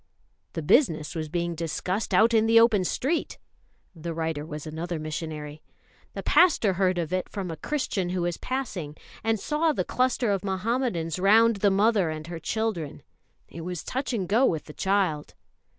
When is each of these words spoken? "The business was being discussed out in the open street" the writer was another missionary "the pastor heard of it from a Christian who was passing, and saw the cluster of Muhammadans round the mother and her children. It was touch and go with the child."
"The 0.53 0.63
business 0.63 1.13
was 1.13 1.29
being 1.29 1.53
discussed 1.53 2.11
out 2.11 2.33
in 2.33 2.47
the 2.47 2.59
open 2.59 2.83
street" 2.85 3.37
the 3.95 4.15
writer 4.15 4.43
was 4.43 4.65
another 4.65 4.97
missionary 4.97 5.61
"the 6.13 6.23
pastor 6.23 6.73
heard 6.73 6.97
of 6.97 7.13
it 7.13 7.29
from 7.29 7.51
a 7.51 7.55
Christian 7.55 8.09
who 8.09 8.23
was 8.23 8.37
passing, 8.37 8.97
and 9.23 9.39
saw 9.39 9.71
the 9.73 9.85
cluster 9.85 10.31
of 10.31 10.43
Muhammadans 10.43 11.19
round 11.19 11.57
the 11.57 11.69
mother 11.69 12.09
and 12.09 12.25
her 12.25 12.39
children. 12.39 13.03
It 13.47 13.61
was 13.61 13.83
touch 13.83 14.11
and 14.11 14.27
go 14.27 14.43
with 14.43 14.63
the 14.65 14.73
child." 14.73 15.35